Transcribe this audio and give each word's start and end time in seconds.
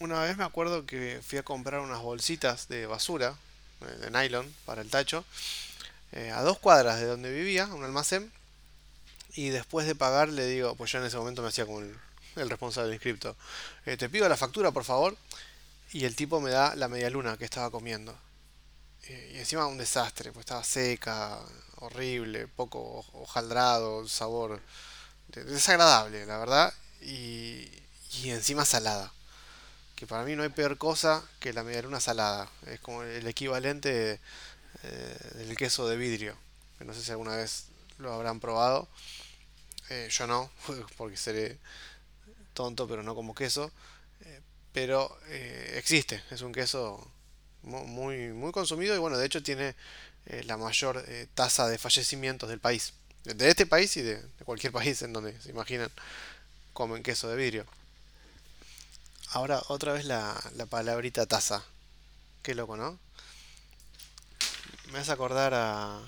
Una 0.00 0.20
vez 0.22 0.36
me 0.36 0.44
acuerdo 0.44 0.86
que 0.86 1.20
fui 1.26 1.38
a 1.38 1.42
comprar 1.42 1.80
unas 1.80 2.00
bolsitas 2.02 2.68
de 2.68 2.86
basura, 2.86 3.36
eh, 3.82 3.84
de 4.00 4.10
nylon, 4.10 4.52
para 4.64 4.82
el 4.82 4.90
tacho, 4.90 5.24
eh, 6.12 6.30
a 6.32 6.42
dos 6.42 6.58
cuadras 6.58 7.00
de 7.00 7.06
donde 7.06 7.32
vivía, 7.32 7.66
un 7.68 7.84
almacén, 7.84 8.32
y 9.34 9.50
después 9.50 9.86
de 9.86 9.94
pagar 9.94 10.28
le 10.28 10.46
digo, 10.46 10.74
pues 10.76 10.90
yo 10.92 10.98
en 10.98 11.06
ese 11.06 11.16
momento 11.16 11.42
me 11.42 11.48
hacía 11.48 11.66
como 11.66 11.80
el, 11.80 11.94
el 12.36 12.50
responsable 12.50 12.92
inscripto, 12.92 13.36
eh, 13.86 13.96
te 13.96 14.08
pido 14.08 14.28
la 14.28 14.36
factura 14.36 14.70
por 14.72 14.84
favor, 14.84 15.16
y 15.92 16.04
el 16.04 16.16
tipo 16.16 16.40
me 16.40 16.50
da 16.50 16.76
la 16.76 16.88
media 16.88 17.10
luna 17.10 17.36
que 17.38 17.46
estaba 17.46 17.70
comiendo. 17.70 18.16
Y 19.08 19.38
encima 19.38 19.66
un 19.66 19.78
desastre, 19.78 20.32
pues 20.32 20.44
estaba 20.44 20.62
seca, 20.64 21.38
horrible, 21.76 22.46
poco 22.48 23.04
hojaldrado, 23.12 24.06
sabor 24.08 24.60
de- 25.28 25.44
desagradable, 25.44 26.26
la 26.26 26.38
verdad, 26.38 26.74
y, 27.02 27.68
y 28.22 28.30
encima 28.30 28.64
salada. 28.64 29.12
Que 29.98 30.06
para 30.06 30.24
mí 30.24 30.36
no 30.36 30.44
hay 30.44 30.48
peor 30.50 30.78
cosa 30.78 31.24
que 31.40 31.52
la 31.52 31.64
medialuna 31.64 32.00
salada. 32.00 32.48
Es 32.66 32.78
como 32.80 33.02
el 33.02 33.26
equivalente 33.26 34.20
eh, 34.84 35.18
del 35.36 35.56
queso 35.56 35.88
de 35.88 35.96
vidrio. 35.96 36.36
No 36.80 36.94
sé 36.94 37.02
si 37.02 37.10
alguna 37.12 37.36
vez 37.36 37.66
lo 37.98 38.12
habrán 38.12 38.40
probado. 38.40 38.88
Eh, 39.90 40.08
yo 40.10 40.26
no, 40.26 40.50
porque 40.96 41.16
seré 41.16 41.58
tonto, 42.54 42.88
pero 42.88 43.02
no 43.02 43.14
como 43.14 43.34
queso. 43.34 43.72
Pero 44.72 45.16
eh, 45.28 45.74
existe, 45.76 46.22
es 46.30 46.42
un 46.42 46.52
queso 46.52 47.10
mu- 47.62 47.84
muy, 47.86 48.28
muy 48.28 48.52
consumido 48.52 48.94
y 48.94 48.98
bueno, 48.98 49.16
de 49.18 49.26
hecho 49.26 49.42
tiene 49.42 49.74
la 50.46 50.56
mayor 50.58 51.04
tasa 51.34 51.68
de 51.68 51.78
fallecimientos 51.78 52.48
del 52.50 52.60
país. 52.60 52.92
De 53.24 53.48
este 53.48 53.66
país 53.66 53.96
y 53.96 54.02
de 54.02 54.22
cualquier 54.44 54.72
país 54.74 55.02
en 55.02 55.12
donde 55.12 55.40
se 55.40 55.50
imaginan 55.50 55.90
comen 56.74 57.02
queso 57.04 57.28
de 57.28 57.36
vidrio. 57.36 57.66
Ahora 59.30 59.62
otra 59.68 59.92
vez 59.92 60.04
la, 60.04 60.38
la 60.56 60.66
palabrita 60.66 61.26
taza. 61.26 61.62
Qué 62.42 62.54
loco, 62.54 62.76
¿no? 62.76 62.98
Me 64.92 64.98
hace 64.98 65.12
acordar 65.12 65.52
a 65.54 66.00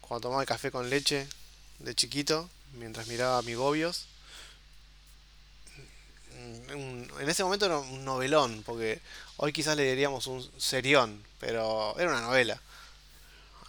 cuando 0.00 0.28
tomaba 0.28 0.42
el 0.42 0.48
café 0.48 0.70
con 0.70 0.90
leche 0.90 1.28
de 1.78 1.94
chiquito, 1.94 2.48
mientras 2.74 3.06
miraba 3.06 3.38
a 3.38 3.42
Migobios. 3.42 4.06
En 6.68 7.28
ese 7.28 7.44
momento 7.44 7.66
era 7.66 7.78
un 7.78 8.04
novelón, 8.04 8.62
porque 8.64 9.00
hoy 9.36 9.52
quizás 9.52 9.76
le 9.76 9.84
diríamos 9.84 10.26
un 10.26 10.50
serión, 10.58 11.22
pero 11.40 11.98
era 11.98 12.10
una 12.10 12.20
novela. 12.22 12.60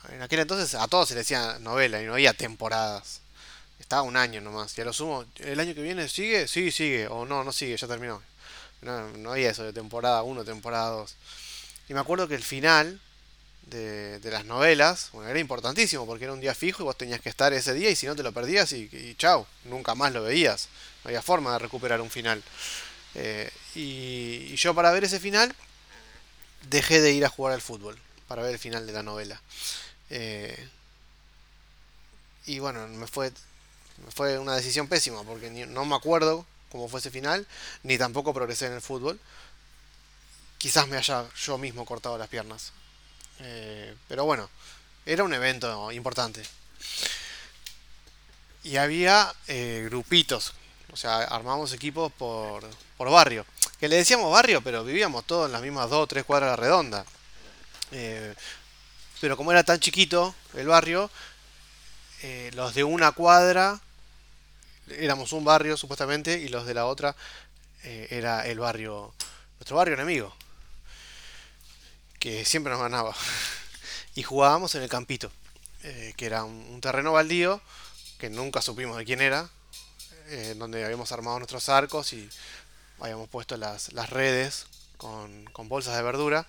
En 0.10 0.22
aquel 0.22 0.40
entonces 0.40 0.76
a 0.76 0.88
todos 0.88 1.08
se 1.08 1.14
le 1.14 1.20
decía 1.20 1.60
novela 1.60 2.02
y 2.02 2.06
no 2.06 2.14
había 2.14 2.34
temporadas. 2.34 3.22
Estaba 3.80 4.02
un 4.04 4.18
año 4.18 4.42
nomás. 4.42 4.78
Y 4.78 4.82
a 4.82 4.86
lo 4.86 4.94
sumo, 4.94 5.26
¿el 5.40 5.60
año 5.60 5.76
que 5.76 5.82
viene 5.82 6.08
sigue? 6.10 6.48
Sí, 6.48 6.72
sigue. 6.72 7.08
O 7.08 7.26
no, 7.26 7.44
no 7.44 7.52
sigue, 7.52 7.78
ya 7.78 7.88
terminó. 7.88 8.22
No, 8.82 9.10
no 9.18 9.32
había 9.34 9.52
eso 9.52 9.64
de 9.64 9.74
temporada 9.74 10.24
uno 10.24 10.44
temporada 10.46 10.90
dos 10.90 11.16
Y 11.90 11.94
me 11.94 12.02
acuerdo 12.02 12.28
que 12.28 12.36
el 12.36 12.44
final 12.44 13.00
de, 13.68 14.20
de 14.20 14.32
las 14.32 14.46
novelas, 14.46 15.10
bueno, 15.14 15.30
era 15.30 15.40
importantísimo 15.40 16.06
porque 16.06 16.26
era 16.26 16.34
un 16.34 16.42
día 16.42 16.56
fijo 16.56 16.84
y 16.84 16.86
vos 16.86 16.98
tenías 16.98 17.22
que 17.22 17.30
estar 17.30 17.54
ese 17.54 17.74
día 17.74 17.90
y 17.92 17.96
si 17.96 18.08
no 18.08 18.16
te 18.16 18.24
lo 18.24 18.32
perdías 18.34 18.72
y, 18.74 18.90
y 18.94 19.16
chau, 19.18 19.46
nunca 19.66 19.96
más 19.96 20.14
lo 20.14 20.24
veías. 20.24 20.70
No 21.04 21.10
había 21.10 21.22
forma 21.22 21.54
de 21.54 21.60
recuperar 21.60 22.02
un 22.02 22.12
final. 22.12 22.44
Eh, 23.16 23.50
y, 23.76 24.50
y 24.54 24.56
yo 24.58 24.76
para 24.76 24.92
ver 24.92 25.04
ese 25.06 25.20
final 25.20 25.56
dejé 26.70 27.02
de 27.02 27.12
ir 27.14 27.26
a 27.26 27.30
jugar 27.30 27.54
al 27.54 27.62
fútbol, 27.62 27.98
para 28.28 28.42
ver 28.42 28.54
el 28.54 28.60
final 28.60 28.86
de 28.88 28.94
la 28.94 29.04
novela. 29.04 29.42
Eh, 30.10 30.70
y 32.46 32.60
bueno, 32.60 32.88
me 32.88 33.08
fue, 33.08 33.32
fue 34.16 34.38
una 34.38 34.56
decisión 34.56 34.88
pésima 34.88 35.24
porque 35.24 35.50
no 35.50 35.86
me 35.86 35.96
acuerdo 35.96 36.46
cómo 36.72 36.88
fue 36.90 37.00
ese 37.00 37.12
final, 37.12 37.46
ni 37.84 37.98
tampoco 37.98 38.34
progresé 38.34 38.66
en 38.66 38.74
el 38.74 38.82
fútbol. 38.82 39.20
Quizás 40.58 40.88
me 40.88 40.98
haya 40.98 41.26
yo 41.36 41.58
mismo 41.58 41.86
cortado 41.86 42.18
las 42.18 42.30
piernas. 42.30 42.72
Eh, 43.40 43.96
pero 44.08 44.26
bueno, 44.26 44.50
era 45.06 45.24
un 45.24 45.34
evento 45.34 45.92
importante. 45.92 46.42
Y 48.64 48.78
había 48.78 49.34
eh, 49.48 49.84
grupitos, 49.86 50.54
o 50.92 50.96
sea, 50.98 51.18
armábamos 51.18 51.74
equipos 51.74 52.12
por, 52.14 52.66
por 52.98 53.12
barrio. 53.12 53.46
Que 53.80 53.90
le 53.90 53.98
decíamos 53.98 54.32
barrio, 54.32 54.62
pero 54.62 54.84
vivíamos 54.84 55.26
todos 55.26 55.48
en 55.48 55.52
las 55.52 55.62
mismas 55.62 55.90
dos 55.90 56.04
o 56.04 56.08
tres 56.08 56.24
cuadras 56.24 56.58
redondas. 56.58 57.06
Eh, 57.92 58.34
pero 59.22 59.38
como 59.38 59.52
era 59.52 59.64
tan 59.64 59.80
chiquito 59.80 60.34
el 60.56 60.68
barrio, 60.68 61.12
eh, 62.26 62.52
los 62.54 62.74
de 62.74 62.86
una 62.86 63.12
cuadra 63.12 63.82
éramos 64.88 65.34
un 65.34 65.44
barrio 65.44 65.76
supuestamente 65.76 66.40
y 66.40 66.48
los 66.48 66.66
de 66.66 66.74
la 66.74 66.86
otra 66.86 67.18
eh, 67.84 68.08
era 68.12 68.48
el 68.48 68.60
barrio, 68.60 69.14
nuestro 69.60 69.76
barrio 69.76 69.96
enemigo, 69.96 70.34
que 72.20 72.46
siempre 72.46 72.72
nos 72.72 72.82
ganaba. 72.82 73.14
Y 74.16 74.22
jugábamos 74.22 74.76
en 74.76 74.84
el 74.84 74.90
campito, 74.90 75.32
eh, 75.82 76.14
que 76.16 76.28
era 76.28 76.44
un, 76.44 76.54
un 76.72 76.80
terreno 76.82 77.14
baldío 77.14 77.60
que 78.20 78.30
nunca 78.30 78.62
supimos 78.62 78.96
de 78.96 79.06
quién 79.06 79.22
era, 79.22 79.50
donde 80.56 80.86
habíamos 80.86 81.12
armado 81.12 81.40
nuestros 81.40 81.68
arcos 81.68 82.14
y 82.14 82.30
habíamos 83.00 83.28
puesto 83.28 83.58
las, 83.58 83.92
las 83.92 84.12
redes 84.12 84.68
con, 84.98 85.46
con 85.46 85.68
bolsas 85.68 85.98
de 85.98 86.04
verdura. 86.04 86.46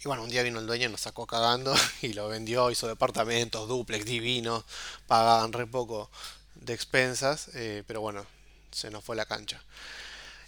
Y 0.00 0.08
bueno, 0.08 0.22
un 0.24 0.28
día 0.30 0.42
vino 0.42 0.58
el 0.60 0.66
dueño 0.66 0.88
y 0.88 0.92
nos 0.92 1.00
sacó 1.00 1.26
cagando 1.26 1.74
y 2.02 2.12
lo 2.12 2.28
vendió, 2.28 2.70
hizo 2.70 2.86
departamentos, 2.86 3.68
duplex, 3.68 4.04
divinos, 4.04 4.64
pagaban 5.06 5.52
re 5.52 5.66
poco 5.66 6.10
de 6.54 6.74
expensas, 6.74 7.48
eh, 7.54 7.82
pero 7.86 8.00
bueno, 8.00 8.26
se 8.70 8.90
nos 8.90 9.04
fue 9.04 9.16
la 9.16 9.26
cancha. 9.26 9.62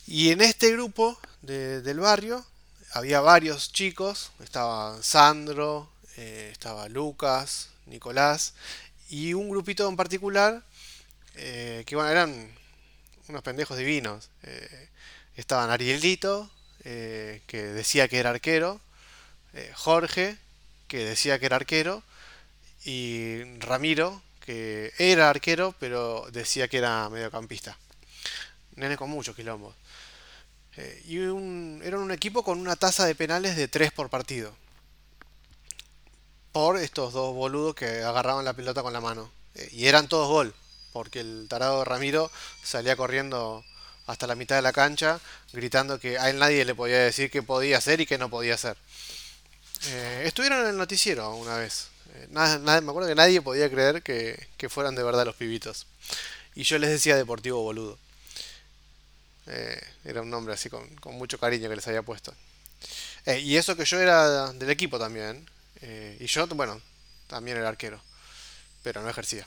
Y 0.06 0.30
en 0.30 0.40
este 0.42 0.72
grupo 0.72 1.18
de- 1.42 1.82
del 1.82 2.00
barrio 2.00 2.44
había 2.92 3.20
varios 3.20 3.72
chicos, 3.72 4.32
estaba 4.42 5.02
Sandro, 5.02 5.90
eh, 6.16 6.50
estaba 6.52 6.88
Lucas, 6.88 7.70
Nicolás, 7.86 8.54
y 9.10 9.34
un 9.34 9.50
grupito 9.50 9.88
en 9.88 9.96
particular, 9.96 10.64
eh, 11.36 11.84
que 11.86 11.96
bueno, 11.96 12.10
eran 12.10 12.52
unos 13.28 13.42
pendejos 13.42 13.78
divinos. 13.78 14.30
Estaban 15.36 15.70
Arielito, 15.70 16.50
que 16.82 17.62
decía 17.74 18.08
que 18.08 18.18
era 18.18 18.30
arquero, 18.30 18.80
eh, 19.54 19.72
Jorge, 19.74 20.36
que 20.86 21.04
decía 21.04 21.38
que 21.38 21.46
era 21.46 21.56
arquero, 21.56 22.02
y 22.84 23.42
Ramiro, 23.58 24.22
que 24.40 24.92
era 24.98 25.28
arquero, 25.28 25.74
pero 25.78 26.26
decía 26.32 26.68
que 26.68 26.78
era 26.78 27.08
mediocampista. 27.10 27.76
Nene 28.76 28.96
con 28.96 29.10
muchos 29.10 29.36
quilombos. 29.36 29.74
Eh, 30.76 31.02
y 31.06 31.18
un, 31.18 31.82
era 31.84 31.98
un 31.98 32.12
equipo 32.12 32.44
con 32.44 32.58
una 32.58 32.76
tasa 32.76 33.04
de 33.04 33.14
penales 33.14 33.56
de 33.56 33.68
3 33.68 33.92
por 33.92 34.08
partido. 34.08 34.54
Por 36.52 36.78
estos 36.78 37.12
dos 37.12 37.34
boludos 37.34 37.74
que 37.74 38.02
agarraban 38.02 38.44
la 38.44 38.54
pelota 38.54 38.82
con 38.82 38.92
la 38.92 39.00
mano. 39.00 39.30
Eh, 39.56 39.68
y 39.72 39.86
eran 39.86 40.08
todos 40.08 40.28
gol. 40.28 40.54
Porque 40.92 41.20
el 41.20 41.46
tarado 41.48 41.84
Ramiro 41.84 42.30
salía 42.62 42.96
corriendo 42.96 43.64
hasta 44.06 44.26
la 44.26 44.36
mitad 44.36 44.56
de 44.56 44.62
la 44.62 44.72
cancha, 44.72 45.20
gritando 45.52 46.00
que 46.00 46.18
a 46.18 46.30
él 46.30 46.38
nadie 46.38 46.64
le 46.64 46.74
podía 46.74 46.98
decir 47.00 47.30
qué 47.30 47.42
podía 47.42 47.78
hacer 47.78 48.00
y 48.00 48.06
qué 48.06 48.16
no 48.16 48.30
podía 48.30 48.54
hacer. 48.54 48.76
Eh, 49.86 50.22
estuvieron 50.24 50.60
en 50.62 50.68
el 50.68 50.76
noticiero 50.76 51.34
una 51.34 51.56
vez. 51.56 51.88
Eh, 52.14 52.26
me 52.30 52.72
acuerdo 52.72 53.08
que 53.08 53.14
nadie 53.14 53.40
podía 53.42 53.70
creer 53.70 54.02
que, 54.02 54.48
que 54.56 54.68
fueran 54.68 54.94
de 54.94 55.02
verdad 55.02 55.24
los 55.24 55.36
pibitos. 55.36 55.86
Y 56.54 56.64
yo 56.64 56.78
les 56.78 56.90
decía 56.90 57.16
Deportivo 57.16 57.62
Boludo. 57.62 57.98
Eh, 59.46 59.80
era 60.04 60.22
un 60.22 60.30
nombre 60.30 60.54
así 60.54 60.68
con, 60.68 60.86
con 60.96 61.14
mucho 61.14 61.38
cariño 61.38 61.68
que 61.68 61.76
les 61.76 61.86
había 61.86 62.02
puesto. 62.02 62.34
Y 63.26 63.56
eso 63.56 63.76
que 63.76 63.84
yo 63.84 64.00
era 64.00 64.52
del 64.52 64.70
equipo 64.70 64.98
también. 64.98 65.46
y 66.18 66.26
yo, 66.26 66.46
bueno, 66.48 66.80
también 67.26 67.58
era 67.58 67.68
arquero. 67.68 68.00
Pero 68.82 69.02
no 69.02 69.10
ejercía. 69.10 69.46